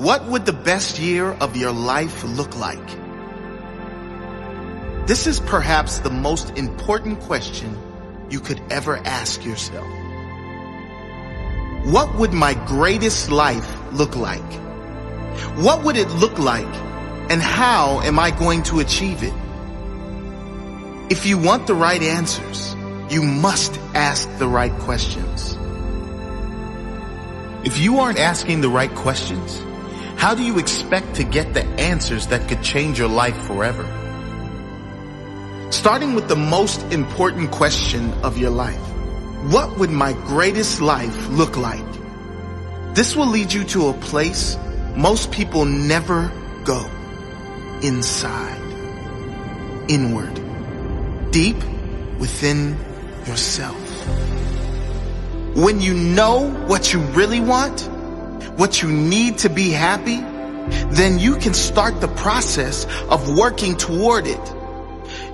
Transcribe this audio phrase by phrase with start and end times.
[0.00, 2.88] What would the best year of your life look like?
[5.06, 7.76] This is perhaps the most important question
[8.30, 9.86] you could ever ask yourself.
[11.84, 14.52] What would my greatest life look like?
[15.56, 16.74] What would it look like
[17.28, 19.34] and how am I going to achieve it?
[21.10, 22.74] If you want the right answers,
[23.10, 25.58] you must ask the right questions.
[27.66, 29.62] If you aren't asking the right questions,
[30.20, 33.84] how do you expect to get the answers that could change your life forever?
[35.70, 38.86] Starting with the most important question of your life.
[39.50, 41.90] What would my greatest life look like?
[42.94, 44.58] This will lead you to a place
[44.94, 46.30] most people never
[46.64, 46.84] go.
[47.82, 48.60] Inside.
[49.88, 50.34] Inward.
[51.30, 51.56] Deep
[52.18, 52.76] within
[53.26, 53.80] yourself.
[55.56, 57.89] When you know what you really want,
[58.56, 60.20] what you need to be happy,
[60.94, 64.54] then you can start the process of working toward it.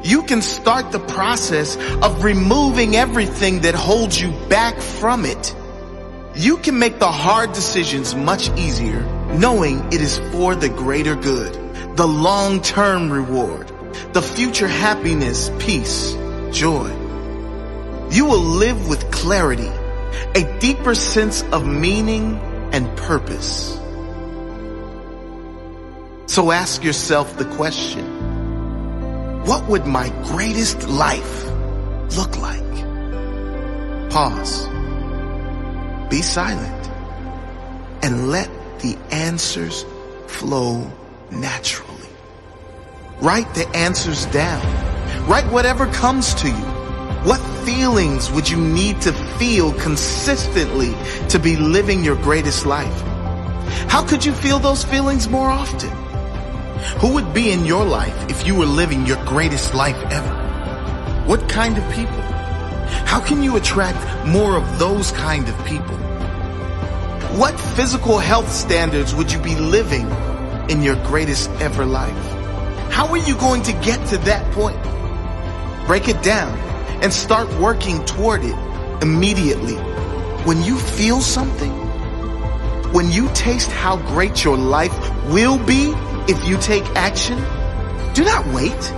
[0.03, 5.55] You can start the process of removing everything that holds you back from it.
[6.35, 9.03] You can make the hard decisions much easier
[9.35, 11.53] knowing it is for the greater good,
[11.97, 13.71] the long-term reward,
[14.13, 16.15] the future happiness, peace,
[16.53, 16.89] joy.
[18.11, 19.71] You will live with clarity
[20.35, 22.41] a deeper sense of meaning
[22.73, 23.79] and purpose.
[26.27, 28.05] So ask yourself the question,
[29.45, 31.45] what would my greatest life
[32.17, 32.63] look like?
[34.11, 34.67] Pause.
[36.11, 36.91] Be silent
[38.03, 38.51] and let
[38.81, 39.85] the answers
[40.27, 40.91] flow
[41.31, 41.93] naturally.
[43.21, 44.65] Write the answers down.
[45.27, 46.76] Write whatever comes to you.
[47.27, 50.95] What feelings would you need to feel consistently
[51.29, 53.01] to be living your greatest life?
[53.89, 55.91] How could you feel those feelings more often?
[57.01, 61.25] Who would be in your life if you were living your greatest life ever?
[61.27, 62.23] What kind of people?
[63.11, 65.97] How can you attract more of those kind of people?
[67.41, 70.09] What physical health standards would you be living
[70.71, 72.93] in your greatest ever life?
[72.93, 74.81] How are you going to get to that point?
[75.89, 76.66] Break it down
[77.03, 78.57] and start working toward it
[79.03, 79.77] immediately.
[80.45, 81.73] When you feel something,
[82.93, 84.95] when you taste how great your life
[85.29, 85.93] will be
[86.29, 87.37] if you take action,
[88.15, 88.95] do not wait.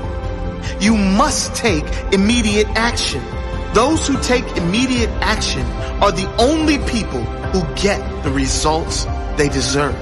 [0.81, 3.23] You must take immediate action.
[3.75, 5.63] Those who take immediate action
[6.03, 7.23] are the only people
[7.53, 9.05] who get the results
[9.37, 9.97] they deserve.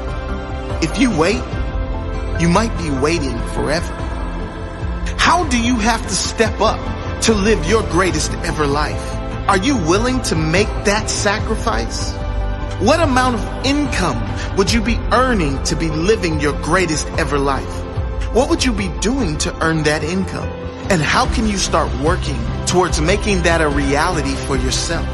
[0.83, 1.43] If you wait,
[2.41, 3.93] you might be waiting forever.
[5.19, 6.79] How do you have to step up
[7.27, 9.13] to live your greatest ever life?
[9.49, 12.13] Are you willing to make that sacrifice?
[12.81, 14.23] What amount of income
[14.57, 17.85] would you be earning to be living your greatest ever life?
[18.33, 20.49] What would you be doing to earn that income?
[20.89, 25.09] And how can you start working towards making that a reality for yourself?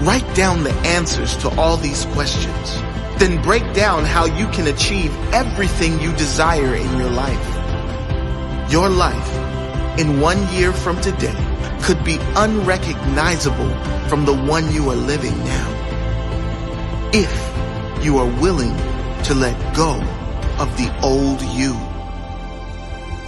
[0.00, 2.74] Write down the answers to all these questions.
[3.18, 8.72] Then break down how you can achieve everything you desire in your life.
[8.72, 9.45] Your life
[9.98, 11.34] in one year from today
[11.82, 13.70] could be unrecognizable
[14.08, 17.10] from the one you are living now.
[17.12, 18.76] If you are willing
[19.24, 19.94] to let go
[20.58, 21.74] of the old you.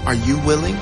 [0.06, 0.76] Are you willing?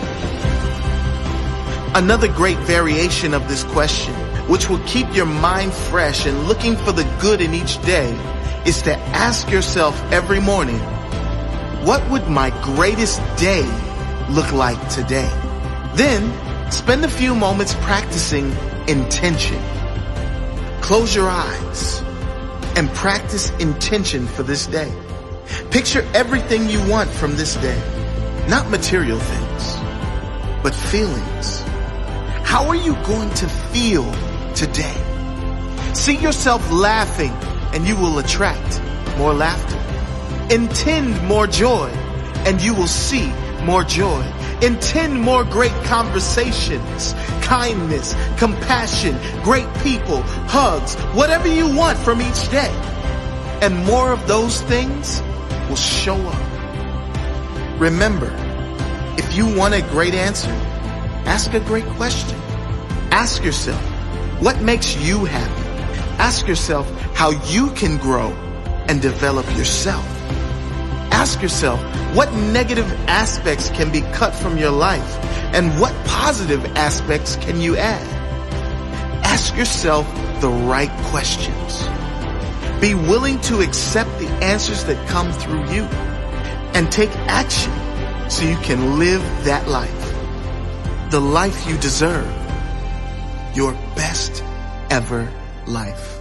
[1.95, 4.13] Another great variation of this question,
[4.49, 8.11] which will keep your mind fresh and looking for the good in each day,
[8.67, 10.79] is to ask yourself every morning,
[11.87, 13.65] what would my greatest day
[14.29, 15.31] look like today?
[15.97, 18.55] Then spend a few moments practicing
[18.87, 19.59] intention.
[20.83, 22.03] Close your eyes
[22.77, 24.93] and practice intention for this day.
[25.71, 27.81] Picture everything you want from this day,
[28.47, 29.77] not material things,
[30.63, 31.63] but feelings.
[32.45, 34.05] How are you going to feel
[34.55, 35.03] today?
[35.95, 37.33] See yourself laughing
[37.73, 38.83] and you will attract
[39.17, 39.81] more laughter.
[40.55, 41.89] Intend more joy
[42.45, 43.33] and you will see
[43.65, 44.23] more joy.
[44.63, 52.73] Intend more great conversations, kindness, compassion, great people, hugs, whatever you want from each day.
[53.61, 55.23] And more of those things
[55.69, 57.81] will show up.
[57.81, 58.35] Remember,
[59.19, 60.51] if you want a great answer,
[61.27, 62.39] ask a great question.
[63.11, 63.83] Ask yourself,
[64.41, 65.69] what makes you happy?
[66.19, 68.31] Ask yourself how you can grow
[68.89, 70.16] and develop yourself.
[71.17, 71.81] Ask yourself,
[72.15, 75.17] what negative aspects can be cut from your life?
[75.55, 78.07] And what positive aspects can you add?
[79.25, 80.07] Ask yourself
[80.43, 81.89] the right questions.
[82.83, 85.85] Be willing to accept the answers that come through you
[86.75, 87.73] and take action
[88.29, 91.11] so you can live that life.
[91.11, 92.31] The life you deserve.
[93.55, 94.45] Your best
[94.91, 95.33] ever
[95.67, 96.16] life.